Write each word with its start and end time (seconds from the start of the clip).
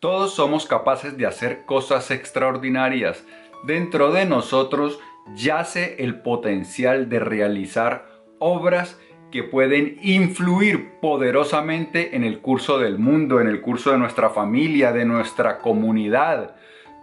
Todos 0.00 0.34
somos 0.34 0.66
capaces 0.66 1.16
de 1.16 1.26
hacer 1.26 1.64
cosas 1.64 2.10
extraordinarias. 2.10 3.24
Dentro 3.64 4.12
de 4.12 4.26
nosotros 4.26 4.98
yace 5.34 6.02
el 6.04 6.20
potencial 6.20 7.08
de 7.08 7.20
realizar 7.20 8.06
obras 8.38 8.98
que 9.30 9.42
pueden 9.42 9.98
influir 10.02 11.00
poderosamente 11.00 12.14
en 12.14 12.22
el 12.22 12.40
curso 12.40 12.78
del 12.78 12.98
mundo, 12.98 13.40
en 13.40 13.48
el 13.48 13.60
curso 13.60 13.90
de 13.90 13.98
nuestra 13.98 14.30
familia, 14.30 14.92
de 14.92 15.04
nuestra 15.04 15.58
comunidad. 15.58 16.54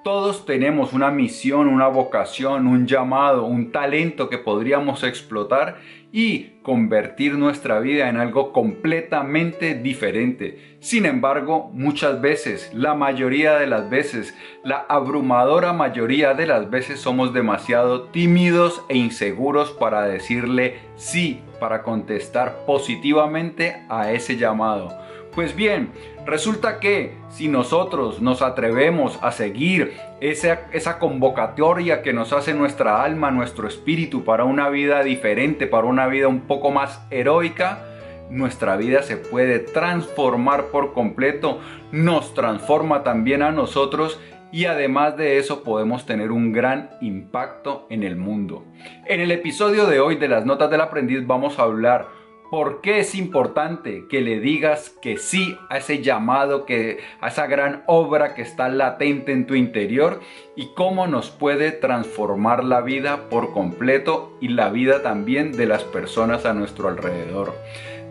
Todos 0.03 0.47
tenemos 0.47 0.93
una 0.93 1.11
misión, 1.11 1.67
una 1.67 1.87
vocación, 1.87 2.65
un 2.65 2.87
llamado, 2.87 3.45
un 3.45 3.71
talento 3.71 4.29
que 4.29 4.39
podríamos 4.39 5.03
explotar 5.03 5.77
y 6.11 6.53
convertir 6.63 7.35
nuestra 7.35 7.79
vida 7.79 8.09
en 8.09 8.17
algo 8.17 8.51
completamente 8.51 9.75
diferente. 9.75 10.77
Sin 10.79 11.05
embargo, 11.05 11.69
muchas 11.73 12.19
veces, 12.19 12.71
la 12.73 12.95
mayoría 12.95 13.59
de 13.59 13.67
las 13.67 13.91
veces, 13.91 14.35
la 14.63 14.77
abrumadora 14.89 15.71
mayoría 15.71 16.33
de 16.33 16.47
las 16.47 16.71
veces 16.71 16.99
somos 16.99 17.31
demasiado 17.31 18.05
tímidos 18.05 18.83
e 18.89 18.97
inseguros 18.97 19.69
para 19.69 20.07
decirle 20.07 20.79
sí, 20.95 21.41
para 21.59 21.83
contestar 21.83 22.65
positivamente 22.65 23.83
a 23.87 24.11
ese 24.11 24.35
llamado. 24.35 24.89
Pues 25.33 25.55
bien, 25.55 25.91
resulta 26.25 26.79
que 26.79 27.17
si 27.29 27.47
nosotros 27.47 28.21
nos 28.21 28.41
atrevemos 28.41 29.19
a 29.21 29.31
seguir 29.31 29.93
esa, 30.19 30.99
convocatoria 30.99 32.01
que 32.01 32.13
nos 32.13 32.33
hace 32.33 32.53
nuestra 32.53 33.03
alma, 33.03 33.31
nuestro 33.31 33.67
espíritu 33.67 34.23
para 34.23 34.43
una 34.43 34.69
vida 34.69 35.03
diferente, 35.03 35.67
para 35.67 35.87
una 35.87 36.07
vida 36.07 36.27
un 36.27 36.41
poco 36.41 36.71
más 36.71 37.01
heroica, 37.09 37.85
nuestra 38.29 38.77
vida 38.77 39.03
se 39.03 39.17
puede 39.17 39.59
transformar 39.59 40.65
por 40.67 40.93
completo, 40.93 41.59
nos 41.91 42.33
transforma 42.33 43.03
también 43.03 43.41
a 43.41 43.51
nosotros 43.51 44.19
y 44.51 44.65
además 44.65 45.17
de 45.17 45.37
eso 45.37 45.63
podemos 45.63 46.05
tener 46.05 46.31
un 46.31 46.51
gran 46.51 46.91
impacto 47.01 47.87
en 47.89 48.03
el 48.03 48.15
mundo. 48.15 48.65
En 49.05 49.21
el 49.21 49.31
episodio 49.31 49.85
de 49.85 49.99
hoy 49.99 50.17
de 50.17 50.27
las 50.27 50.45
notas 50.45 50.69
del 50.69 50.81
aprendiz 50.81 51.25
vamos 51.25 51.57
a 51.57 51.63
hablar 51.63 52.20
¿Por 52.51 52.81
qué 52.81 52.99
es 52.99 53.15
importante 53.15 54.07
que 54.09 54.19
le 54.19 54.41
digas 54.41 54.89
que 55.01 55.15
sí 55.15 55.57
a 55.69 55.77
ese 55.77 56.03
llamado, 56.03 56.65
que, 56.65 56.99
a 57.21 57.29
esa 57.29 57.47
gran 57.47 57.83
obra 57.87 58.35
que 58.35 58.41
está 58.41 58.67
latente 58.67 59.31
en 59.31 59.47
tu 59.47 59.55
interior 59.55 60.19
y 60.57 60.73
cómo 60.73 61.07
nos 61.07 61.29
puede 61.29 61.71
transformar 61.71 62.65
la 62.65 62.81
vida 62.81 63.29
por 63.29 63.53
completo 63.53 64.37
y 64.41 64.49
la 64.49 64.69
vida 64.69 65.01
también 65.01 65.53
de 65.53 65.65
las 65.65 65.85
personas 65.85 66.45
a 66.45 66.53
nuestro 66.53 66.89
alrededor? 66.89 67.55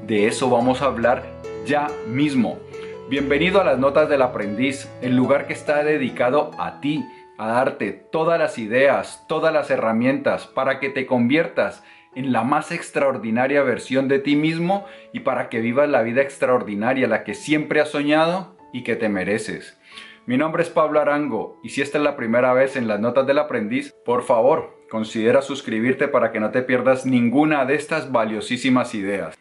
De 0.07 0.27
eso 0.27 0.49
vamos 0.49 0.81
a 0.81 0.87
hablar 0.87 1.23
ya 1.67 1.89
mismo. 2.09 2.59
Bienvenido 3.11 3.61
a 3.61 3.65
las 3.65 3.79
Notas 3.79 4.09
del 4.09 4.23
Aprendiz, 4.23 4.91
el 5.03 5.17
lugar 5.17 5.49
que 5.49 5.53
está 5.53 5.85
dedicado 5.85 6.53
a 6.59 6.81
ti, 6.81 7.05
a 7.37 7.47
darte 7.49 7.93
todas 7.93 8.39
las 8.39 8.57
ideas, 8.57 9.23
todas 9.29 9.53
las 9.53 9.71
herramientas 9.71 10.47
para 10.47 10.81
que 10.81 10.89
te 10.89 11.05
conviertas 11.05 11.83
la 12.15 12.43
más 12.43 12.73
extraordinaria 12.73 13.63
versión 13.63 14.09
de 14.09 14.19
ti 14.19 14.37
mismo 14.37 14.87
y 15.13 15.21
para 15.21 15.49
que 15.49 15.61
vivas 15.61 15.89
la 15.89 16.03
vida 16.03 16.23
extraordinaria, 16.23 17.07
la 17.07 17.25
que 17.25 17.35
siempre 17.35 17.81
has 17.81 17.91
soñado 17.91 18.57
y 18.73 18.83
que 18.83 18.97
te 18.97 19.09
mereces. 19.09 19.79
Mi 20.27 20.37
nombre 20.37 20.63
es 20.63 20.71
Pablo 20.71 21.01
Arango 21.01 21.59
y 21.63 21.71
si 21.71 21.83
esta 21.83 21.99
es 21.99 22.05
la 22.05 22.17
primera 22.17 22.53
vez 22.53 22.77
en 22.77 22.89
las 22.89 23.01
notas 23.01 23.27
del 23.27 23.39
aprendiz, 23.39 23.95
por 24.05 24.23
favor, 24.23 24.77
considera 24.91 25.43
suscribirte 25.43 26.09
para 26.09 26.31
que 26.33 26.41
no 26.41 26.51
te 26.51 26.63
pierdas 26.63 27.07
ninguna 27.07 27.65
de 27.65 27.75
estas 27.75 28.13
valiosísimas 28.13 28.95
ideas. 28.95 29.37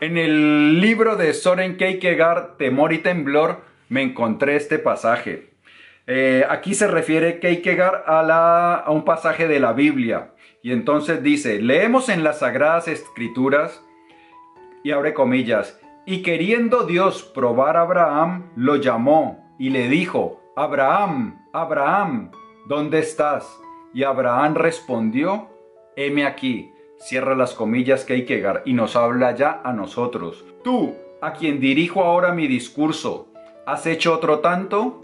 En 0.00 0.16
el 0.16 0.80
libro 0.80 1.16
de 1.16 1.32
Soren 1.32 1.76
Kierkegaard, 1.76 2.56
Temor 2.56 2.92
y 2.92 2.98
Temblor, 2.98 3.60
me 3.88 4.02
encontré 4.02 4.56
este 4.56 4.78
pasaje. 4.78 5.50
Eh, 6.08 6.44
aquí 6.48 6.74
se 6.74 6.88
refiere 6.88 7.38
Kierkegaard 7.38 8.02
a, 8.06 8.82
a 8.84 8.90
un 8.90 9.04
pasaje 9.04 9.46
de 9.46 9.60
la 9.60 9.72
Biblia 9.72 10.32
y 10.62 10.72
entonces 10.72 11.22
dice, 11.22 11.60
leemos 11.60 12.08
en 12.08 12.22
las 12.22 12.38
sagradas 12.38 12.88
escrituras, 12.88 13.84
y 14.84 14.92
abre 14.92 15.14
comillas, 15.14 15.80
y 16.06 16.22
queriendo 16.22 16.84
Dios 16.84 17.22
probar 17.22 17.76
a 17.76 17.82
Abraham, 17.82 18.50
lo 18.56 18.76
llamó 18.76 19.54
y 19.58 19.70
le 19.70 19.88
dijo, 19.88 20.40
Abraham, 20.56 21.46
Abraham, 21.52 22.30
¿dónde 22.66 22.98
estás? 22.98 23.60
Y 23.94 24.02
Abraham 24.02 24.54
respondió, 24.54 25.48
heme 25.96 26.26
aquí. 26.26 26.72
Cierra 26.98 27.34
las 27.34 27.54
comillas 27.54 28.04
que 28.04 28.14
hay 28.14 28.24
que 28.24 28.36
llegar 28.36 28.62
y 28.64 28.74
nos 28.74 28.94
habla 28.94 29.34
ya 29.34 29.60
a 29.64 29.72
nosotros. 29.72 30.44
Tú, 30.62 30.94
a 31.20 31.32
quien 31.32 31.58
dirijo 31.58 32.04
ahora 32.04 32.32
mi 32.32 32.46
discurso, 32.46 33.28
¿has 33.66 33.86
hecho 33.86 34.14
otro 34.14 34.38
tanto? 34.38 35.00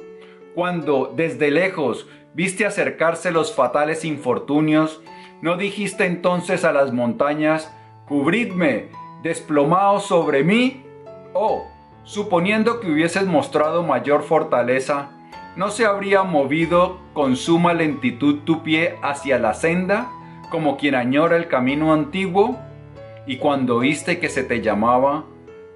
Cuando 0.54 1.12
desde 1.16 1.50
lejos 1.50 2.08
viste 2.34 2.66
acercarse 2.66 3.32
los 3.32 3.54
fatales 3.54 4.04
infortunios, 4.04 5.02
¿No 5.40 5.56
dijiste 5.56 6.04
entonces 6.04 6.64
a 6.64 6.72
las 6.72 6.92
montañas, 6.92 7.72
cubridme, 8.08 8.88
desplomaos 9.22 10.04
sobre 10.04 10.42
mí? 10.42 10.82
Oh, 11.32 11.64
suponiendo 12.02 12.80
que 12.80 12.90
hubieses 12.90 13.24
mostrado 13.26 13.84
mayor 13.84 14.24
fortaleza, 14.24 15.10
¿no 15.54 15.70
se 15.70 15.86
habría 15.86 16.24
movido 16.24 16.98
con 17.14 17.36
suma 17.36 17.72
lentitud 17.72 18.40
tu 18.40 18.64
pie 18.64 18.96
hacia 19.00 19.38
la 19.38 19.54
senda, 19.54 20.10
como 20.50 20.76
quien 20.76 20.96
añora 20.96 21.36
el 21.36 21.46
camino 21.46 21.92
antiguo? 21.92 22.58
Y 23.24 23.36
cuando 23.36 23.76
oíste 23.76 24.18
que 24.18 24.30
se 24.30 24.42
te 24.42 24.60
llamaba, 24.60 25.24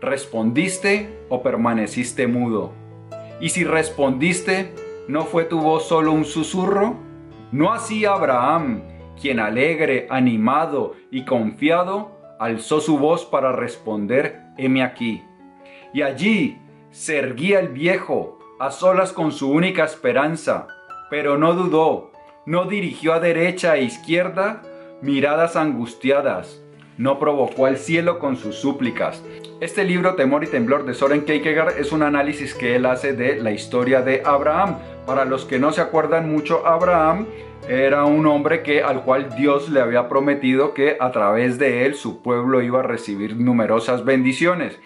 ¿respondiste 0.00 1.24
o 1.28 1.40
permaneciste 1.40 2.26
mudo? 2.26 2.72
Y 3.40 3.50
si 3.50 3.62
respondiste, 3.62 4.74
¿no 5.06 5.24
fue 5.24 5.44
tu 5.44 5.60
voz 5.60 5.86
solo 5.86 6.10
un 6.10 6.24
susurro? 6.24 6.96
No 7.52 7.72
así 7.72 8.06
Abraham, 8.06 8.82
quien 9.20 9.40
alegre, 9.40 10.06
animado 10.10 10.94
y 11.10 11.24
confiado, 11.24 12.12
alzó 12.38 12.80
su 12.80 12.98
voz 12.98 13.24
para 13.24 13.52
responder, 13.52 14.40
heme 14.58 14.82
aquí. 14.82 15.22
Y 15.94 16.02
allí 16.02 16.58
se 16.90 17.18
erguía 17.18 17.60
el 17.60 17.68
viejo, 17.68 18.38
a 18.58 18.70
solas 18.70 19.12
con 19.12 19.32
su 19.32 19.50
única 19.50 19.84
esperanza, 19.84 20.68
pero 21.10 21.38
no 21.38 21.54
dudó, 21.54 22.12
no 22.46 22.64
dirigió 22.66 23.12
a 23.12 23.20
derecha 23.20 23.76
e 23.76 23.84
izquierda 23.84 24.62
miradas 25.02 25.56
angustiadas, 25.56 26.62
no 26.96 27.18
provocó 27.18 27.66
al 27.66 27.76
cielo 27.76 28.18
con 28.18 28.36
sus 28.36 28.56
súplicas. 28.56 29.22
Este 29.60 29.84
libro, 29.84 30.14
Temor 30.14 30.44
y 30.44 30.46
Temblor 30.46 30.84
de 30.84 30.94
Soren 30.94 31.24
Kierkegaard, 31.24 31.78
es 31.78 31.92
un 31.92 32.02
análisis 32.02 32.54
que 32.54 32.76
él 32.76 32.86
hace 32.86 33.12
de 33.12 33.36
la 33.36 33.50
historia 33.50 34.02
de 34.02 34.22
Abraham. 34.24 34.78
Para 35.06 35.24
los 35.24 35.44
que 35.44 35.58
no 35.58 35.72
se 35.72 35.80
acuerdan 35.80 36.30
mucho, 36.30 36.66
Abraham 36.66 37.26
era 37.68 38.04
un 38.04 38.26
hombre 38.26 38.62
que 38.62 38.82
al 38.82 39.02
cual 39.02 39.34
Dios 39.34 39.68
le 39.68 39.80
había 39.80 40.08
prometido 40.08 40.74
que 40.74 40.96
a 41.00 41.10
través 41.10 41.58
de 41.58 41.86
él 41.86 41.94
su 41.94 42.22
pueblo 42.22 42.62
iba 42.62 42.80
a 42.80 42.84
recibir 42.84 43.36
numerosas 43.36 44.04
bendiciones. 44.04 44.78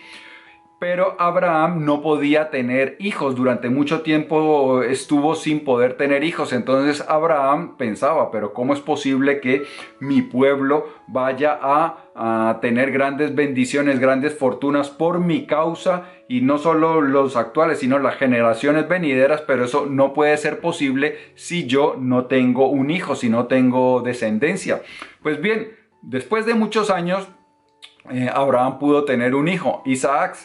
Pero 0.89 1.17
Abraham 1.19 1.85
no 1.85 2.01
podía 2.01 2.49
tener 2.49 2.95
hijos, 3.01 3.35
durante 3.35 3.71
mucho 3.71 4.03
tiempo 4.03 4.85
estuvo 4.85 5.35
sin 5.35 5.65
poder 5.65 5.95
tener 5.97 6.23
hijos, 6.23 6.53
entonces 6.53 7.05
Abraham 7.09 7.77
pensaba, 7.77 8.31
pero 8.31 8.55
¿cómo 8.55 8.73
es 8.73 8.79
posible 8.79 9.41
que 9.41 9.65
mi 9.99 10.23
pueblo 10.23 10.87
vaya 11.09 11.59
a, 11.61 12.61
tener 12.63 12.93
grandes 12.93 13.35
bendiciones, 13.35 13.99
grandes 13.99 14.39
fortunas 14.39 14.89
por 14.89 15.19
mi 15.19 15.45
causa 15.45 16.05
y 16.29 16.41
no 16.43 16.57
solo 16.57 17.01
los 17.01 17.35
actuales, 17.35 17.81
sino 17.81 17.99
las 17.99 18.15
generaciones 18.15 18.89
venideras, 18.89 19.41
pero 19.41 19.65
eso 19.65 19.87
no 19.87 20.15
puede 20.15 20.37
ser 20.37 20.61
posible 20.61 21.17
si 21.35 21.67
yo 21.67 21.97
no 21.99 22.27
tengo 22.27 22.71
un 22.71 22.93
hijo, 22.93 23.17
si 23.17 23.29
no 23.29 23.47
tengo 23.49 24.03
descendencia. 24.03 24.83
Pues 25.21 25.43
bien, 25.43 25.77
después 26.01 26.47
de 26.47 26.55
muchos 26.55 26.91
años, 26.91 27.27
eh, 28.09 28.31
Abraham 28.33 28.79
pudo 28.79 29.05
tener 29.05 29.35
un 29.35 29.49
hijo, 29.49 29.83
Isaac. 29.85 30.37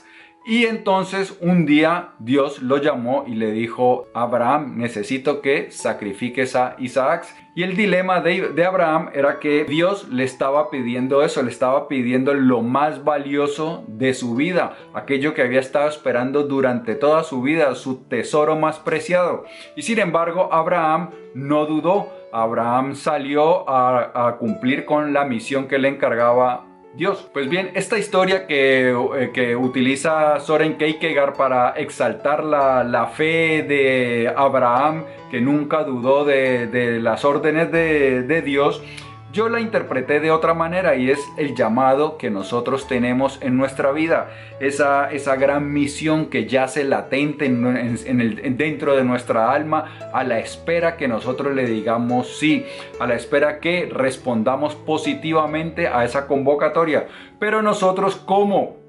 Y 0.43 0.65
entonces 0.65 1.37
un 1.39 1.67
día 1.67 2.13
Dios 2.17 2.63
lo 2.63 2.77
llamó 2.77 3.25
y 3.27 3.35
le 3.35 3.51
dijo, 3.51 4.07
Abraham, 4.15 4.77
necesito 4.77 5.39
que 5.39 5.69
sacrifiques 5.69 6.55
a 6.55 6.75
Isaac. 6.79 7.27
Y 7.53 7.61
el 7.61 7.75
dilema 7.75 8.21
de, 8.21 8.65
Abraham 8.65 9.11
era 9.13 9.39
que 9.39 9.65
Dios 9.65 10.09
le 10.09 10.23
estaba 10.23 10.71
pidiendo 10.71 11.21
eso, 11.21 11.43
le 11.43 11.51
estaba 11.51 11.87
pidiendo 11.87 12.33
lo 12.33 12.63
más 12.63 13.03
valioso 13.03 13.83
de 13.87 14.15
su 14.15 14.35
vida, 14.35 14.77
aquello 14.95 15.35
que 15.35 15.43
había 15.43 15.59
estado 15.59 15.89
esperando 15.89 16.43
durante 16.43 16.95
toda 16.95 17.23
su 17.23 17.43
vida, 17.43 17.75
su 17.75 18.05
tesoro 18.05 18.55
más 18.55 18.79
preciado. 18.79 19.43
Y 19.75 19.83
sin 19.83 19.99
embargo, 19.99 20.49
Abraham 20.51 21.11
no 21.35 21.67
dudó. 21.67 22.09
Abraham 22.33 22.95
salió 22.95 23.69
a, 23.69 24.27
a 24.27 24.37
cumplir 24.37 24.85
con 24.85 25.13
la 25.13 25.25
misión 25.25 25.67
que 25.67 25.77
le 25.77 25.89
encargaba 25.89 26.70
Dios. 26.93 27.29
Pues 27.33 27.49
bien, 27.49 27.71
esta 27.73 27.97
historia 27.97 28.47
que, 28.47 28.89
eh, 28.91 29.31
que 29.33 29.55
utiliza 29.55 30.39
Soren 30.39 30.77
Kierkegaard 30.77 31.35
para 31.35 31.71
exaltar 31.71 32.43
la, 32.43 32.83
la, 32.83 33.07
fe 33.07 33.63
de 33.63 34.31
Abraham, 34.35 35.05
que 35.29 35.39
nunca 35.39 35.83
dudó 35.83 36.25
de, 36.25 36.67
de 36.67 36.99
las 36.99 37.23
órdenes 37.23 37.71
de, 37.71 38.23
de 38.23 38.41
Dios, 38.41 38.83
Yo 39.31 39.47
la 39.47 39.61
interpreté 39.61 40.19
de 40.19 40.29
otra 40.29 40.53
manera 40.53 40.95
y 40.95 41.09
es 41.09 41.19
el 41.37 41.55
llamado 41.55 42.17
que 42.17 42.29
nosotros 42.29 42.87
tenemos 42.87 43.39
en 43.41 43.55
nuestra 43.55 43.93
vida, 43.93 44.29
esa, 44.59 45.09
esa 45.09 45.37
gran 45.37 45.71
misión 45.71 46.25
que 46.25 46.47
yace 46.47 46.83
latente 46.83 47.47
dentro 47.47 48.95
de 48.95 49.03
nuestra 49.05 49.53
alma 49.53 50.11
a 50.11 50.25
la 50.25 50.39
espera 50.39 50.97
que 50.97 51.07
nosotros 51.07 51.55
le 51.55 51.65
digamos 51.65 52.39
sí, 52.39 52.65
a 52.99 53.07
la 53.07 53.15
espera 53.15 53.59
que 53.59 53.89
respondamos 53.89 54.75
positivamente 54.75 55.87
a 55.87 56.03
esa 56.03 56.27
convocatoria. 56.27 57.07
Pero 57.39 57.61
nosotros 57.61 58.17
como 58.17 58.81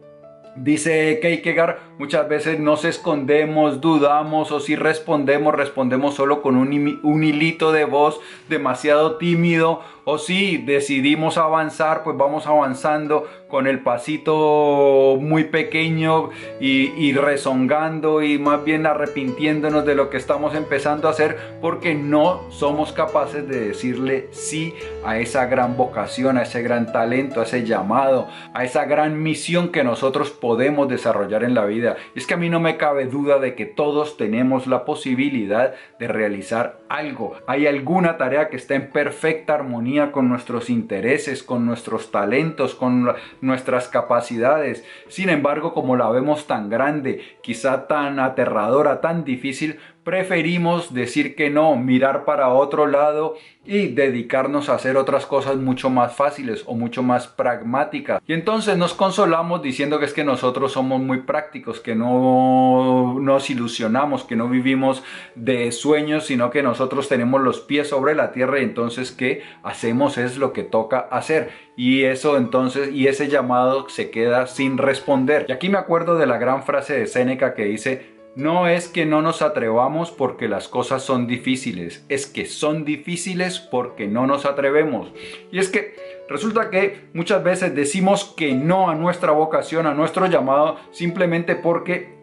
Dice 0.54 1.18
Keikegar, 1.22 1.78
muchas 1.98 2.28
veces 2.28 2.58
nos 2.58 2.84
escondemos, 2.84 3.80
dudamos 3.80 4.52
o 4.52 4.60
si 4.60 4.76
respondemos, 4.76 5.54
respondemos 5.54 6.14
solo 6.14 6.42
con 6.42 6.56
un, 6.56 7.00
un 7.02 7.24
hilito 7.24 7.72
de 7.72 7.84
voz 7.84 8.20
demasiado 8.48 9.16
tímido 9.16 9.80
o 10.04 10.18
si 10.18 10.58
decidimos 10.58 11.38
avanzar, 11.38 12.02
pues 12.02 12.16
vamos 12.16 12.46
avanzando 12.46 13.28
con 13.48 13.66
el 13.66 13.80
pasito 13.80 15.18
muy 15.20 15.44
pequeño 15.44 16.30
y, 16.58 17.12
rezongando 17.12 18.22
y 18.22 18.38
más 18.38 18.64
bien 18.64 18.86
arrepintiéndonos 18.86 19.84
de 19.84 19.94
lo 19.94 20.08
que 20.10 20.16
estamos 20.16 20.54
empezando 20.54 21.06
a 21.06 21.10
hacer 21.10 21.58
porque 21.60 21.94
no 21.94 22.50
somos 22.50 22.92
capaces 22.92 23.46
de 23.46 23.68
decirle 23.68 24.28
sí 24.30 24.74
a 25.04 25.18
esa 25.18 25.46
gran 25.46 25.76
vocación, 25.76 26.38
a 26.38 26.42
ese 26.42 26.62
gran 26.62 26.90
talento, 26.92 27.40
a 27.40 27.44
ese 27.44 27.64
llamado, 27.64 28.26
a 28.54 28.64
esa 28.64 28.86
gran 28.86 29.22
misión 29.22 29.68
que 29.68 29.84
nosotros 29.84 30.30
podemos 30.30 30.88
desarrollar 30.88 31.44
en 31.44 31.54
la 31.54 31.66
vida. 31.66 31.91
Y 32.14 32.18
es 32.18 32.26
que 32.26 32.34
a 32.34 32.36
mí 32.36 32.48
no 32.48 32.60
me 32.60 32.76
cabe 32.76 33.06
duda 33.06 33.38
de 33.38 33.54
que 33.54 33.66
todos 33.66 34.16
tenemos 34.16 34.66
la 34.66 34.84
posibilidad 34.84 35.74
de 35.98 36.08
realizar 36.08 36.78
algo. 36.88 37.36
Hay 37.46 37.66
alguna 37.66 38.16
tarea 38.16 38.48
que 38.48 38.56
está 38.56 38.74
en 38.74 38.90
perfecta 38.90 39.54
armonía 39.54 40.12
con 40.12 40.28
nuestros 40.28 40.70
intereses, 40.70 41.42
con 41.42 41.66
nuestros 41.66 42.10
talentos, 42.10 42.74
con 42.74 43.14
nuestras 43.40 43.88
capacidades. 43.88 44.84
Sin 45.08 45.28
embargo, 45.28 45.74
como 45.74 45.96
la 45.96 46.10
vemos 46.10 46.46
tan 46.46 46.68
grande, 46.68 47.22
quizá 47.42 47.86
tan 47.86 48.18
aterradora, 48.18 49.00
tan 49.00 49.24
difícil, 49.24 49.78
preferimos 50.04 50.92
decir 50.92 51.36
que 51.36 51.50
no, 51.50 51.76
mirar 51.76 52.24
para 52.24 52.48
otro 52.48 52.86
lado 52.86 53.36
y 53.64 53.88
dedicarnos 53.88 54.68
a 54.68 54.74
hacer 54.74 54.96
otras 54.96 55.26
cosas 55.26 55.56
mucho 55.56 55.88
más 55.88 56.16
fáciles 56.16 56.64
o 56.66 56.74
mucho 56.74 57.02
más 57.04 57.28
pragmáticas. 57.28 58.20
Y 58.26 58.32
entonces 58.32 58.76
nos 58.76 58.94
consolamos 58.94 59.62
diciendo 59.62 60.00
que 60.00 60.06
es 60.06 60.12
que 60.12 60.24
nosotros 60.24 60.72
somos 60.72 61.00
muy 61.00 61.20
prácticos, 61.20 61.78
que 61.78 61.94
no 61.94 63.18
nos 63.20 63.50
ilusionamos, 63.50 64.24
que 64.24 64.34
no 64.34 64.48
vivimos 64.48 65.04
de 65.36 65.70
sueños, 65.70 66.26
sino 66.26 66.50
que 66.50 66.64
nosotros 66.64 67.08
tenemos 67.08 67.40
los 67.40 67.60
pies 67.60 67.88
sobre 67.88 68.16
la 68.16 68.32
tierra 68.32 68.60
y 68.60 68.64
entonces 68.64 69.12
que 69.12 69.42
hacemos 69.62 70.18
es 70.18 70.38
lo 70.38 70.52
que 70.52 70.64
toca 70.64 70.98
hacer. 70.98 71.50
Y 71.76 72.02
eso 72.02 72.36
entonces, 72.36 72.90
y 72.92 73.06
ese 73.06 73.28
llamado 73.28 73.88
se 73.88 74.10
queda 74.10 74.46
sin 74.46 74.76
responder. 74.76 75.46
Y 75.48 75.52
aquí 75.52 75.68
me 75.68 75.78
acuerdo 75.78 76.18
de 76.18 76.26
la 76.26 76.36
gran 76.36 76.64
frase 76.64 76.98
de 76.98 77.06
Séneca 77.06 77.54
que 77.54 77.64
dice, 77.64 78.11
no 78.34 78.66
es 78.66 78.88
que 78.88 79.04
no 79.04 79.20
nos 79.22 79.42
atrevamos 79.42 80.10
porque 80.10 80.48
las 80.48 80.68
cosas 80.68 81.02
son 81.02 81.26
difíciles, 81.26 82.04
es 82.08 82.26
que 82.26 82.46
son 82.46 82.84
difíciles 82.84 83.60
porque 83.60 84.06
no 84.06 84.26
nos 84.26 84.46
atrevemos. 84.46 85.12
Y 85.50 85.58
es 85.58 85.68
que 85.68 86.24
resulta 86.28 86.70
que 86.70 87.08
muchas 87.12 87.44
veces 87.44 87.74
decimos 87.74 88.32
que 88.36 88.54
no 88.54 88.88
a 88.88 88.94
nuestra 88.94 89.32
vocación, 89.32 89.86
a 89.86 89.94
nuestro 89.94 90.26
llamado, 90.26 90.78
simplemente 90.92 91.56
porque 91.56 92.21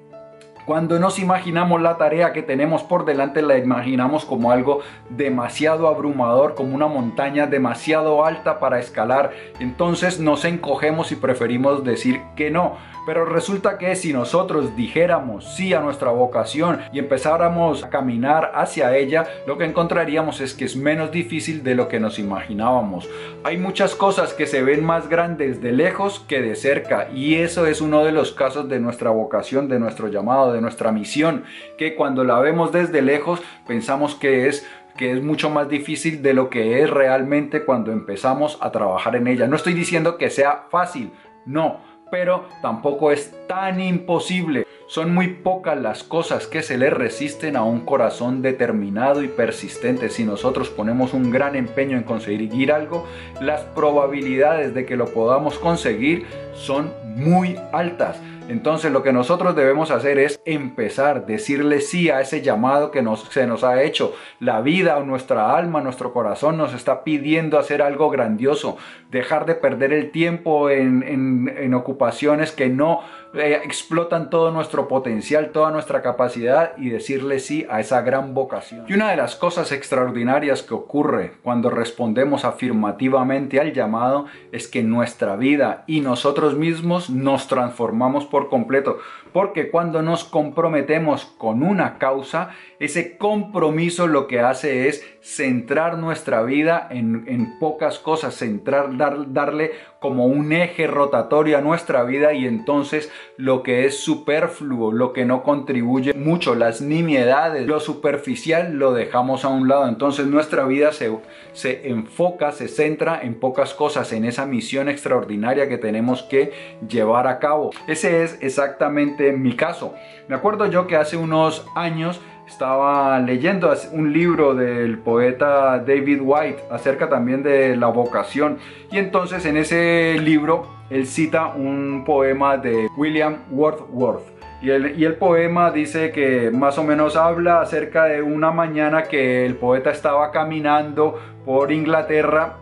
cuando 0.69 1.00
nos 1.00 1.18
imaginamos 1.18 1.81
la 1.81 1.98
tarea 1.98 2.31
que 2.31 2.44
tenemos 2.44 2.83
por 2.83 3.04
delante, 3.04 3.42
la 3.42 3.57
imaginamos 3.57 4.24
como 4.24 4.51
algo 4.51 4.81
demasiado 5.10 5.88
abrumador, 5.88 6.54
como 6.54 6.75
una 6.75 6.86
montaña 6.86 7.48
demasiado 7.48 8.24
alta 8.24 8.60
para 8.60 8.77
escalar. 8.77 9.31
Entonces 9.60 10.19
nos 10.19 10.45
encogemos 10.45 11.12
y 11.12 11.16
preferimos 11.16 11.83
decir 11.83 12.21
que 12.36 12.51
no. 12.51 12.77
Pero 13.07 13.25
resulta 13.25 13.80
que 13.80 13.95
si 13.95 14.13
nosotros 14.13 14.75
dijéramos 14.75 15.56
sí 15.56 15.74
a 15.74 15.80
nuestra 15.80 16.12
vocación 16.12 16.81
y 16.94 17.00
empezáramos 17.00 17.83
a 17.83 17.89
caminar 17.89 18.51
hacia 18.54 18.95
ella, 18.95 19.25
lo 19.48 19.57
que 19.57 19.65
encontraríamos 19.65 20.42
es 20.42 20.54
que 20.54 20.65
es 20.65 20.75
menos 20.75 21.10
difícil 21.10 21.63
de 21.63 21.74
lo 21.74 21.88
que 21.88 22.00
nos 22.00 22.19
imaginábamos. 22.19 23.10
Hay 23.44 23.57
muchas 23.57 23.95
cosas 23.95 24.36
que 24.36 24.45
se 24.45 24.62
ven 24.62 24.86
más 24.86 25.10
grandes 25.10 25.60
de 25.60 25.72
lejos 25.72 26.19
que 26.27 26.44
de 26.44 26.56
cerca 26.56 27.10
y 27.12 27.38
eso 27.38 27.65
es 27.65 27.81
uno 27.81 28.04
de 28.04 28.12
los 28.12 28.31
casos 28.31 28.69
de 28.69 28.80
nuestra 28.80 29.10
vocación, 29.10 29.69
de 29.69 29.80
nuestro 29.80 30.10
llamado, 30.10 30.54
de 30.54 30.59
nuestra 30.62 30.92
misión, 30.92 31.44
que 31.78 31.96
cuando 31.96 32.24
la 32.24 32.40
vemos 32.40 32.72
desde 32.72 33.02
lejos 33.02 33.42
pensamos 33.68 34.16
que 34.16 34.48
es 34.48 34.68
que 34.98 35.14
es 35.14 35.24
mucho 35.24 35.50
más 35.50 35.70
difícil 35.70 36.22
de 36.22 36.34
lo 36.34 36.50
que 36.50 36.82
es 36.84 36.90
realmente 36.90 37.64
cuando 37.64 37.94
empezamos 37.94 38.58
a 38.60 38.70
trabajar 38.72 39.16
en 39.16 39.28
ella. 39.28 39.48
No 39.48 39.56
estoy 39.56 39.74
diciendo 39.74 40.18
que 40.18 40.30
sea 40.30 40.66
fácil, 40.70 41.12
no, 41.46 41.80
pero 42.12 42.46
tampoco 42.62 43.12
es 43.12 43.34
tan 43.48 43.80
imposible. 43.80 44.66
Son 44.88 45.14
muy 45.14 45.28
pocas 45.28 45.80
las 45.80 46.04
cosas 46.04 46.48
que 46.48 46.64
se 46.64 46.78
le 46.78 46.90
resisten 46.90 47.56
a 47.56 47.64
un 47.64 47.82
corazón 47.82 48.42
determinado 48.42 49.24
y 49.24 49.28
persistente. 49.28 50.10
Si 50.10 50.24
nosotros 50.24 50.70
ponemos 50.70 51.14
un 51.14 51.30
gran 51.30 51.56
empeño 51.56 51.96
en 51.96 52.04
conseguir 52.04 52.72
algo, 52.72 53.06
las 53.40 53.62
probabilidades 53.62 54.74
de 54.74 54.86
que 54.86 54.98
lo 54.98 55.06
podamos 55.06 55.60
conseguir 55.60 56.26
son 56.56 56.92
muy 57.16 57.58
altas. 57.72 58.20
Entonces 58.50 58.92
lo 58.92 59.04
que 59.04 59.14
nosotros 59.14 59.56
debemos 59.56 59.92
hacer 59.92 60.18
es 60.18 60.42
empezar, 60.44 61.28
decirle 61.28 61.82
sí 61.82 62.10
a 62.10 62.20
ese 62.20 62.42
llamado 62.42 62.90
que 62.90 63.04
nos, 63.04 63.26
se 63.30 63.46
nos 63.46 63.64
ha 63.64 63.84
hecho. 63.84 64.16
La 64.40 64.62
vida, 64.62 65.00
nuestra 65.02 65.56
alma, 65.56 65.82
nuestro 65.82 66.14
corazón 66.14 66.58
nos 66.58 66.74
está 66.74 67.04
pidiendo 67.04 67.60
hacer 67.60 67.84
algo 67.84 68.10
grandioso, 68.10 68.78
dejar 69.12 69.46
de 69.46 69.54
perder 69.54 69.94
el 69.94 70.10
tiempo 70.10 70.72
en, 70.72 71.04
en 71.04 71.74
ocupaciones 71.76 72.52
que 72.52 72.70
no 72.70 73.02
eh, 73.36 73.62
explotan 73.64 74.32
todo 74.32 74.50
nuestro 74.50 74.88
potencial, 74.88 75.52
toda 75.52 75.70
nuestra 75.70 76.02
capacidad 76.02 76.76
y 76.78 76.90
decirle 76.90 77.38
sí 77.38 77.64
a 77.70 77.80
esa 77.80 78.02
gran 78.02 78.34
vocación. 78.34 78.86
Y 78.88 78.94
una 78.94 79.12
de 79.12 79.18
las 79.18 79.36
cosas 79.36 79.72
extraordinarias 79.72 80.64
que 80.64 80.74
ocurre 80.74 81.34
cuando 81.44 81.70
respondemos 81.70 82.44
afirmativamente 82.44 83.60
al 83.60 83.72
llamado 83.72 84.26
es 84.52 84.68
que 84.68 84.82
nuestra 84.82 85.36
vida 85.36 85.84
y 85.86 86.02
nosotros 86.02 86.56
mismos 86.56 86.99
nos 87.07 87.48
transformamos 87.48 88.25
por 88.25 88.50
completo. 88.50 88.98
Porque 89.31 89.70
cuando 89.70 90.02
nos 90.02 90.24
comprometemos 90.24 91.26
con 91.26 91.64
una 91.64 91.98
causa, 91.98 92.52
ese 92.80 93.18
compromiso 93.18 94.08
lo 94.08 94.28
que 94.28 94.40
hace 94.40 94.88
es 94.88 95.06
centrar 95.22 95.98
nuestra 95.98 96.42
vida 96.44 96.88
en, 96.90 97.60
pocas 97.60 98.00
cosas, 98.00 98.36
centrar, 98.36 98.98
dar, 98.98 99.34
darle 99.34 99.72
como 100.00 100.26
un 100.26 100.54
eje 100.54 100.88
rotatorio 100.88 101.58
a 101.58 101.62
nuestra 101.62 102.04
vida 102.04 102.34
y 102.34 102.46
entonces 102.46 103.12
lo 103.36 103.64
que 103.64 103.86
es 103.86 104.00
superfluo, 104.00 104.94
lo 104.94 105.12
que 105.12 105.26
no 105.26 105.44
contribuye 105.44 106.14
mucho, 106.14 106.56
las 106.56 106.82
nimiedades, 106.82 107.68
lo 107.68 107.82
superficial 107.82 108.75
lo 108.75 108.94
dejamos 108.94 109.44
a 109.44 109.50
un 109.50 109.68
lado. 109.68 109.88
Entonces 109.89 110.25
nuestra 110.25 110.63
vida 110.65 110.94
se, 110.94 111.12
se 111.51 111.89
enfoca, 111.89 112.53
se 112.53 112.70
centra 112.70 113.20
en 113.22 113.36
pocas 113.36 113.74
cosas, 113.74 114.13
en 114.13 114.24
esa 114.24 114.46
misión 114.46 114.88
extraordinaria 114.88 115.68
que 115.68 115.77
tenemos 115.77 116.24
que 116.24 116.53
llevar 116.88 117.27
a 117.27 117.39
cabo. 117.39 117.72
Ese 117.88 118.24
es 118.24 118.38
exactamente 118.42 119.19
mi 119.32 119.56
caso. 119.56 119.94
Me 120.28 120.36
acuerdo 120.36 120.66
yo 120.68 120.88
que 120.88 120.96
hace 120.96 121.18
unos 121.18 121.66
años 121.76 122.22
estaba 122.50 123.20
leyendo 123.20 123.72
un 123.92 124.12
libro 124.12 124.56
del 124.56 124.98
poeta 124.98 125.78
David 125.80 126.20
White 126.22 126.64
acerca 126.72 127.08
también 127.08 127.44
de 127.44 127.76
la 127.76 127.88
vocación 127.88 128.58
y 128.92 128.98
entonces 128.98 129.46
en 129.46 129.56
ese 129.56 130.18
libro 130.20 130.68
él 130.90 131.06
cita 131.06 131.48
un 131.50 132.04
poema 132.06 132.58
de 132.58 132.88
William 132.98 133.38
Wordsworth 133.52 134.24
y 134.64 134.72
el, 134.72 135.00
y 135.00 135.06
el 135.06 135.14
poema 135.14 135.70
dice 135.70 136.12
que 136.12 136.50
más 136.52 136.78
o 136.80 136.84
menos 136.84 137.16
habla 137.16 137.62
acerca 137.62 138.06
de 138.06 138.22
una 138.24 138.52
mañana 138.52 139.04
que 139.04 139.46
el 139.46 139.56
poeta 139.56 139.92
estaba 139.92 140.32
caminando 140.32 141.20
por 141.46 141.72
Inglaterra 141.72 142.58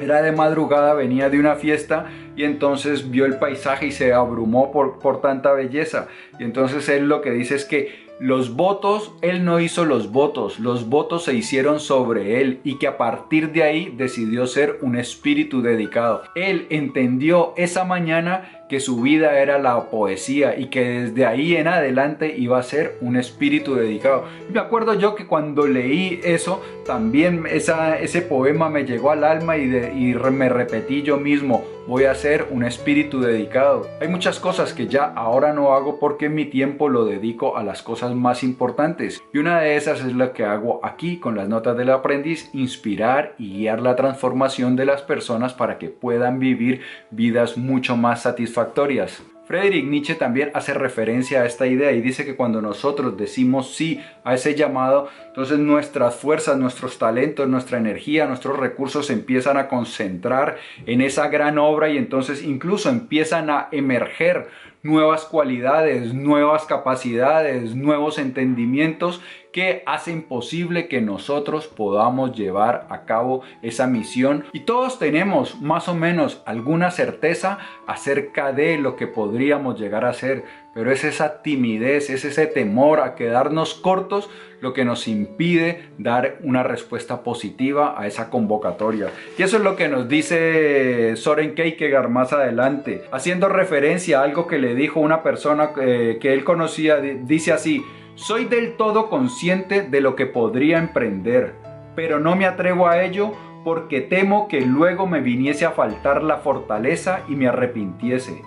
era 0.00 0.22
de 0.22 0.32
madrugada, 0.32 0.94
venía 0.94 1.30
de 1.30 1.38
una 1.38 1.54
fiesta 1.54 2.06
y 2.36 2.44
entonces 2.44 3.10
vio 3.10 3.24
el 3.24 3.38
paisaje 3.38 3.86
y 3.86 3.92
se 3.92 4.12
abrumó 4.12 4.70
por, 4.70 4.98
por 4.98 5.20
tanta 5.20 5.52
belleza. 5.52 6.08
Y 6.38 6.44
entonces 6.44 6.88
él 6.88 7.08
lo 7.08 7.22
que 7.22 7.30
dice 7.30 7.54
es 7.54 7.64
que 7.64 8.05
los 8.18 8.54
votos, 8.54 9.12
él 9.20 9.44
no 9.44 9.60
hizo 9.60 9.84
los 9.84 10.10
votos, 10.10 10.58
los 10.58 10.88
votos 10.88 11.24
se 11.24 11.34
hicieron 11.34 11.80
sobre 11.80 12.40
él 12.40 12.60
y 12.64 12.78
que 12.78 12.86
a 12.86 12.96
partir 12.96 13.52
de 13.52 13.62
ahí 13.62 13.92
decidió 13.94 14.46
ser 14.46 14.78
un 14.80 14.96
espíritu 14.96 15.60
dedicado. 15.60 16.22
Él 16.34 16.66
entendió 16.70 17.52
esa 17.56 17.84
mañana 17.84 18.64
que 18.68 18.80
su 18.80 19.00
vida 19.00 19.38
era 19.38 19.58
la 19.58 19.90
poesía 19.90 20.58
y 20.58 20.66
que 20.66 21.02
desde 21.02 21.26
ahí 21.26 21.56
en 21.56 21.68
adelante 21.68 22.34
iba 22.36 22.58
a 22.58 22.62
ser 22.62 22.96
un 23.00 23.16
espíritu 23.16 23.74
dedicado. 23.74 24.24
Me 24.52 24.60
acuerdo 24.60 24.94
yo 24.94 25.14
que 25.14 25.26
cuando 25.26 25.66
leí 25.66 26.20
eso, 26.24 26.62
también 26.84 27.44
ese 27.46 28.22
poema 28.22 28.70
me 28.70 28.84
llegó 28.84 29.10
al 29.10 29.24
alma 29.24 29.56
y 29.56 29.66
me 29.66 30.48
repetí 30.48 31.02
yo 31.02 31.18
mismo, 31.18 31.64
voy 31.86 32.04
a 32.04 32.14
ser 32.14 32.48
un 32.50 32.64
espíritu 32.64 33.20
dedicado. 33.20 33.86
Hay 34.00 34.08
muchas 34.08 34.40
cosas 34.40 34.72
que 34.72 34.88
ya 34.88 35.04
ahora 35.04 35.52
no 35.52 35.72
hago 35.74 35.98
porque 35.98 36.28
mi 36.28 36.46
tiempo 36.46 36.88
lo 36.88 37.04
dedico 37.04 37.56
a 37.56 37.64
las 37.64 37.82
cosas 37.82 38.14
más 38.14 38.42
importantes. 38.42 39.22
Y 39.32 39.38
una 39.38 39.60
de 39.60 39.76
esas 39.76 40.00
es 40.00 40.12
lo 40.12 40.32
que 40.32 40.44
hago 40.44 40.80
aquí 40.82 41.18
con 41.18 41.36
las 41.36 41.48
notas 41.48 41.76
del 41.76 41.90
aprendiz, 41.90 42.50
inspirar 42.52 43.34
y 43.38 43.58
guiar 43.58 43.80
la 43.80 43.96
transformación 43.96 44.76
de 44.76 44.86
las 44.86 45.02
personas 45.02 45.54
para 45.54 45.78
que 45.78 45.88
puedan 45.88 46.38
vivir 46.38 46.80
vidas 47.10 47.56
mucho 47.56 47.96
más 47.96 48.22
satisfactorias. 48.22 49.22
Friedrich 49.46 49.84
Nietzsche 49.84 50.16
también 50.16 50.50
hace 50.54 50.74
referencia 50.74 51.42
a 51.42 51.46
esta 51.46 51.68
idea 51.68 51.92
y 51.92 52.00
dice 52.00 52.24
que 52.24 52.34
cuando 52.34 52.60
nosotros 52.60 53.16
decimos 53.16 53.76
sí 53.76 54.00
a 54.24 54.34
ese 54.34 54.56
llamado, 54.56 55.08
entonces 55.28 55.60
nuestras 55.60 56.16
fuerzas, 56.16 56.58
nuestros 56.58 56.98
talentos, 56.98 57.48
nuestra 57.48 57.78
energía, 57.78 58.26
nuestros 58.26 58.58
recursos 58.58 59.06
se 59.06 59.12
empiezan 59.12 59.56
a 59.56 59.68
concentrar 59.68 60.56
en 60.84 61.00
esa 61.00 61.28
gran 61.28 61.58
obra 61.58 61.88
y 61.88 61.96
entonces 61.96 62.42
incluso 62.42 62.90
empiezan 62.90 63.48
a 63.48 63.68
emerger 63.70 64.48
nuevas 64.82 65.24
cualidades, 65.24 66.14
nuevas 66.14 66.64
capacidades, 66.64 67.74
nuevos 67.74 68.18
entendimientos 68.18 69.20
que 69.52 69.82
hacen 69.86 70.22
posible 70.22 70.86
que 70.86 71.00
nosotros 71.00 71.66
podamos 71.66 72.36
llevar 72.36 72.86
a 72.90 73.06
cabo 73.06 73.40
esa 73.62 73.86
misión. 73.86 74.44
Y 74.52 74.60
todos 74.60 74.98
tenemos 74.98 75.60
más 75.62 75.88
o 75.88 75.94
menos 75.94 76.42
alguna 76.44 76.90
certeza 76.90 77.58
acerca 77.86 78.52
de 78.52 78.76
lo 78.76 78.96
que 78.96 79.06
podríamos 79.06 79.80
llegar 79.80 80.04
a 80.04 80.12
ser, 80.12 80.44
pero 80.76 80.92
es 80.92 81.04
esa 81.04 81.40
timidez, 81.40 82.10
es 82.10 82.26
ese 82.26 82.46
temor 82.46 83.00
a 83.00 83.14
quedarnos 83.14 83.72
cortos 83.72 84.28
lo 84.60 84.74
que 84.74 84.84
nos 84.84 85.08
impide 85.08 85.88
dar 85.96 86.36
una 86.42 86.62
respuesta 86.62 87.22
positiva 87.22 87.98
a 87.98 88.06
esa 88.06 88.28
convocatoria. 88.28 89.08
Y 89.38 89.42
eso 89.42 89.56
es 89.56 89.62
lo 89.62 89.74
que 89.74 89.88
nos 89.88 90.06
dice 90.06 91.16
Soren 91.16 91.54
Kierkegaard 91.54 92.10
más 92.10 92.34
adelante, 92.34 93.04
haciendo 93.10 93.48
referencia 93.48 94.20
a 94.20 94.24
algo 94.24 94.46
que 94.46 94.58
le 94.58 94.74
dijo 94.74 95.00
una 95.00 95.22
persona 95.22 95.70
eh, 95.80 96.18
que 96.20 96.34
él 96.34 96.44
conocía, 96.44 96.96
dice 96.96 97.54
así, 97.54 97.82
soy 98.14 98.44
del 98.44 98.76
todo 98.76 99.08
consciente 99.08 99.80
de 99.80 100.02
lo 100.02 100.14
que 100.14 100.26
podría 100.26 100.76
emprender, 100.76 101.54
pero 101.94 102.20
no 102.20 102.36
me 102.36 102.44
atrevo 102.44 102.86
a 102.86 103.02
ello 103.02 103.32
porque 103.64 104.02
temo 104.02 104.46
que 104.46 104.60
luego 104.60 105.06
me 105.06 105.22
viniese 105.22 105.64
a 105.64 105.70
faltar 105.70 106.22
la 106.22 106.36
fortaleza 106.36 107.22
y 107.30 107.34
me 107.34 107.48
arrepintiese. 107.48 108.42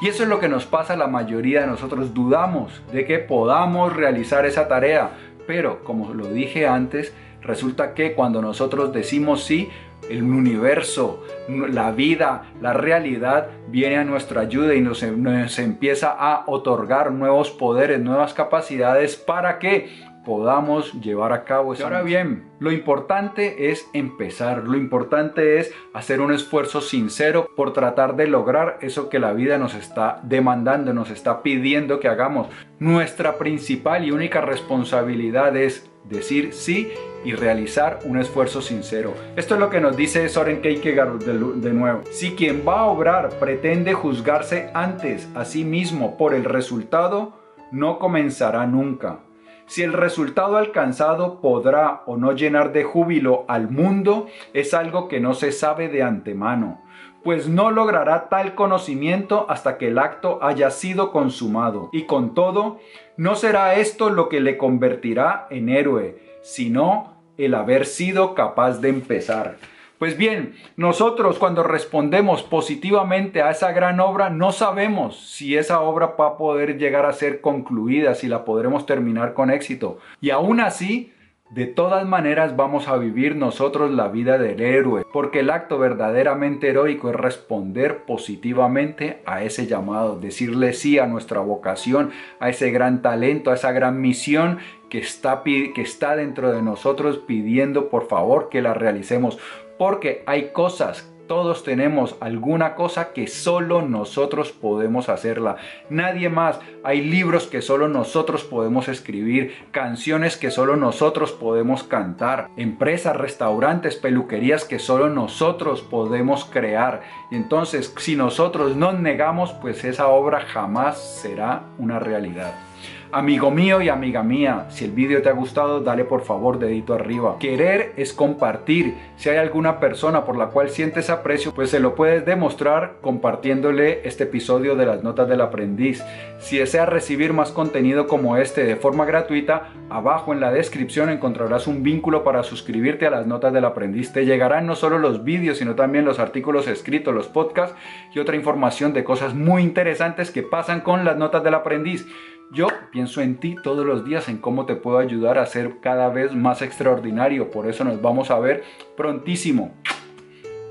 Y 0.00 0.08
eso 0.08 0.22
es 0.22 0.28
lo 0.28 0.40
que 0.40 0.48
nos 0.48 0.64
pasa 0.64 0.96
la 0.96 1.06
mayoría 1.06 1.60
de 1.60 1.66
nosotros. 1.66 2.14
Dudamos 2.14 2.82
de 2.92 3.04
que 3.04 3.18
podamos 3.18 3.94
realizar 3.94 4.46
esa 4.46 4.66
tarea. 4.66 5.10
Pero 5.46 5.84
como 5.84 6.14
lo 6.14 6.26
dije 6.28 6.66
antes, 6.66 7.12
resulta 7.42 7.92
que 7.94 8.14
cuando 8.14 8.40
nosotros 8.40 8.92
decimos 8.92 9.44
sí, 9.44 9.68
el 10.08 10.22
universo, 10.22 11.22
la 11.48 11.90
vida, 11.92 12.44
la 12.60 12.72
realidad 12.72 13.48
viene 13.68 13.98
a 13.98 14.04
nuestra 14.04 14.40
ayuda 14.42 14.74
y 14.74 14.80
nos, 14.80 15.02
nos 15.02 15.58
empieza 15.58 16.10
a 16.10 16.44
otorgar 16.46 17.12
nuevos 17.12 17.50
poderes, 17.50 18.00
nuevas 18.00 18.32
capacidades 18.32 19.16
para 19.16 19.58
que 19.58 19.90
podamos 20.30 20.92
llevar 21.00 21.32
a 21.32 21.42
cabo 21.42 21.74
eso. 21.74 21.82
Ahora 21.82 22.02
bien, 22.02 22.44
lo 22.60 22.70
importante 22.70 23.72
es 23.72 23.90
empezar, 23.92 24.62
lo 24.62 24.76
importante 24.76 25.58
es 25.58 25.74
hacer 25.92 26.20
un 26.20 26.32
esfuerzo 26.32 26.80
sincero 26.80 27.50
por 27.56 27.72
tratar 27.72 28.14
de 28.14 28.28
lograr 28.28 28.78
eso 28.80 29.08
que 29.08 29.18
la 29.18 29.32
vida 29.32 29.58
nos 29.58 29.74
está 29.74 30.20
demandando, 30.22 30.94
nos 30.94 31.10
está 31.10 31.42
pidiendo 31.42 31.98
que 31.98 32.06
hagamos. 32.06 32.46
Nuestra 32.78 33.38
principal 33.38 34.04
y 34.04 34.12
única 34.12 34.40
responsabilidad 34.40 35.56
es 35.56 35.90
decir 36.08 36.52
sí 36.52 36.92
y 37.24 37.32
realizar 37.32 37.98
un 38.04 38.20
esfuerzo 38.20 38.62
sincero. 38.62 39.14
Esto 39.34 39.54
es 39.54 39.60
lo 39.60 39.68
que 39.68 39.80
nos 39.80 39.96
dice 39.96 40.28
Soren 40.28 40.62
Kierkegaard 40.62 41.24
de, 41.24 41.72
nuevo. 41.72 42.02
Si 42.12 42.36
quien 42.36 42.62
va 42.64 42.78
a 42.78 42.84
obrar 42.84 43.30
pretende 43.40 43.94
juzgarse 43.94 44.70
antes 44.74 45.28
a 45.34 45.44
sí 45.44 45.64
mismo 45.64 46.16
por 46.16 46.34
el 46.34 46.44
resultado, 46.44 47.32
no 47.72 47.98
comenzará 47.98 48.64
nunca. 48.68 49.24
Si 49.70 49.84
el 49.84 49.92
resultado 49.92 50.56
alcanzado 50.56 51.40
podrá 51.40 52.02
o 52.06 52.16
no 52.16 52.32
llenar 52.32 52.72
de 52.72 52.82
júbilo 52.82 53.44
al 53.46 53.70
mundo, 53.70 54.26
es 54.52 54.74
algo 54.74 55.06
que 55.06 55.20
no 55.20 55.32
se 55.32 55.52
sabe 55.52 55.88
de 55.88 56.02
antemano, 56.02 56.82
pues 57.22 57.48
no 57.48 57.70
logrará 57.70 58.28
tal 58.28 58.56
conocimiento 58.56 59.46
hasta 59.48 59.78
que 59.78 59.86
el 59.86 60.00
acto 60.00 60.40
haya 60.42 60.70
sido 60.72 61.12
consumado. 61.12 61.88
Y 61.92 62.06
con 62.06 62.34
todo, 62.34 62.80
no 63.16 63.36
será 63.36 63.76
esto 63.76 64.10
lo 64.10 64.28
que 64.28 64.40
le 64.40 64.58
convertirá 64.58 65.46
en 65.50 65.68
héroe, 65.68 66.18
sino 66.42 67.22
el 67.38 67.54
haber 67.54 67.86
sido 67.86 68.34
capaz 68.34 68.80
de 68.80 68.88
empezar. 68.88 69.54
Pues 70.00 70.16
bien, 70.16 70.54
nosotros 70.78 71.38
cuando 71.38 71.62
respondemos 71.62 72.42
positivamente 72.42 73.42
a 73.42 73.50
esa 73.50 73.70
gran 73.72 74.00
obra, 74.00 74.30
no 74.30 74.50
sabemos 74.50 75.20
si 75.28 75.58
esa 75.58 75.82
obra 75.82 76.14
va 76.18 76.28
a 76.28 76.36
poder 76.38 76.78
llegar 76.78 77.04
a 77.04 77.12
ser 77.12 77.42
concluida, 77.42 78.14
si 78.14 78.26
la 78.26 78.46
podremos 78.46 78.86
terminar 78.86 79.34
con 79.34 79.50
éxito. 79.50 79.98
Y 80.22 80.30
aún 80.30 80.60
así, 80.60 81.12
de 81.50 81.66
todas 81.66 82.06
maneras 82.06 82.56
vamos 82.56 82.88
a 82.88 82.96
vivir 82.96 83.36
nosotros 83.36 83.90
la 83.90 84.08
vida 84.08 84.38
del 84.38 84.62
héroe, 84.62 85.04
porque 85.12 85.40
el 85.40 85.50
acto 85.50 85.78
verdaderamente 85.78 86.70
heroico 86.70 87.10
es 87.10 87.16
responder 87.16 88.04
positivamente 88.04 89.20
a 89.26 89.42
ese 89.42 89.66
llamado, 89.66 90.18
decirle 90.18 90.72
sí 90.72 90.98
a 90.98 91.06
nuestra 91.06 91.40
vocación, 91.40 92.10
a 92.38 92.48
ese 92.48 92.70
gran 92.70 93.02
talento, 93.02 93.50
a 93.50 93.54
esa 93.54 93.72
gran 93.72 94.00
misión 94.00 94.60
que 94.88 94.98
está, 94.98 95.42
que 95.44 95.82
está 95.82 96.16
dentro 96.16 96.52
de 96.52 96.62
nosotros 96.62 97.18
pidiendo 97.18 97.90
por 97.90 98.08
favor 98.08 98.48
que 98.48 98.62
la 98.62 98.72
realicemos 98.72 99.38
porque 99.80 100.22
hay 100.26 100.50
cosas, 100.52 101.10
todos 101.26 101.64
tenemos 101.64 102.14
alguna 102.20 102.74
cosa 102.74 103.14
que 103.14 103.26
solo 103.26 103.80
nosotros 103.80 104.52
podemos 104.52 105.08
hacerla. 105.08 105.56
Nadie 105.88 106.28
más. 106.28 106.60
Hay 106.84 107.00
libros 107.00 107.46
que 107.46 107.62
solo 107.62 107.88
nosotros 107.88 108.44
podemos 108.44 108.88
escribir, 108.88 109.54
canciones 109.70 110.36
que 110.36 110.50
solo 110.50 110.76
nosotros 110.76 111.32
podemos 111.32 111.82
cantar, 111.82 112.50
empresas, 112.58 113.16
restaurantes, 113.16 113.96
peluquerías 113.96 114.66
que 114.66 114.78
solo 114.78 115.08
nosotros 115.08 115.80
podemos 115.80 116.44
crear. 116.44 117.00
Y 117.30 117.36
entonces, 117.36 117.94
si 117.96 118.16
nosotros 118.16 118.76
nos 118.76 119.00
negamos, 119.00 119.54
pues 119.62 119.82
esa 119.84 120.08
obra 120.08 120.40
jamás 120.42 121.02
será 121.22 121.62
una 121.78 121.98
realidad. 121.98 122.69
Amigo 123.12 123.50
mío 123.50 123.82
y 123.82 123.88
amiga 123.88 124.22
mía, 124.22 124.66
si 124.68 124.84
el 124.84 124.92
vídeo 124.92 125.20
te 125.20 125.28
ha 125.28 125.32
gustado, 125.32 125.80
dale 125.80 126.04
por 126.04 126.22
favor 126.22 126.60
dedito 126.60 126.94
arriba. 126.94 127.38
Querer 127.40 127.92
es 127.96 128.12
compartir. 128.12 128.94
Si 129.16 129.28
hay 129.28 129.38
alguna 129.38 129.80
persona 129.80 130.24
por 130.24 130.36
la 130.36 130.46
cual 130.46 130.70
sientes 130.70 131.10
aprecio, 131.10 131.52
pues 131.52 131.70
se 131.70 131.80
lo 131.80 131.96
puedes 131.96 132.24
demostrar 132.24 132.98
compartiéndole 133.00 134.06
este 134.06 134.24
episodio 134.24 134.76
de 134.76 134.86
las 134.86 135.02
notas 135.02 135.28
del 135.28 135.40
aprendiz. 135.40 136.04
Si 136.38 136.58
deseas 136.58 136.88
recibir 136.88 137.32
más 137.32 137.50
contenido 137.50 138.06
como 138.06 138.36
este 138.36 138.62
de 138.62 138.76
forma 138.76 139.04
gratuita, 139.06 139.70
abajo 139.90 140.32
en 140.32 140.38
la 140.38 140.52
descripción 140.52 141.10
encontrarás 141.10 141.66
un 141.66 141.82
vínculo 141.82 142.22
para 142.22 142.44
suscribirte 142.44 143.08
a 143.08 143.10
las 143.10 143.26
notas 143.26 143.52
del 143.52 143.64
aprendiz. 143.64 144.12
Te 144.12 144.24
llegarán 144.24 144.66
no 144.66 144.76
solo 144.76 144.98
los 145.00 145.24
vídeos, 145.24 145.58
sino 145.58 145.74
también 145.74 146.04
los 146.04 146.20
artículos 146.20 146.68
escritos, 146.68 147.12
los 147.12 147.26
podcasts 147.26 147.74
y 148.14 148.20
otra 148.20 148.36
información 148.36 148.92
de 148.92 149.02
cosas 149.02 149.34
muy 149.34 149.62
interesantes 149.62 150.30
que 150.30 150.44
pasan 150.44 150.80
con 150.80 151.04
las 151.04 151.16
notas 151.16 151.42
del 151.42 151.54
aprendiz. 151.54 152.06
Yo 152.52 152.66
pienso 152.90 153.20
en 153.20 153.36
ti 153.36 153.54
todos 153.62 153.86
los 153.86 154.04
días, 154.04 154.28
en 154.28 154.38
cómo 154.38 154.66
te 154.66 154.74
puedo 154.74 154.98
ayudar 154.98 155.38
a 155.38 155.46
ser 155.46 155.78
cada 155.80 156.08
vez 156.08 156.34
más 156.34 156.62
extraordinario. 156.62 157.50
Por 157.50 157.68
eso 157.68 157.84
nos 157.84 158.02
vamos 158.02 158.30
a 158.30 158.40
ver 158.40 158.64
prontísimo. 158.96 159.74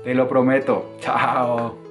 Te 0.04 0.14
lo 0.14 0.28
prometo. 0.28 0.96
Chao. 1.00 1.89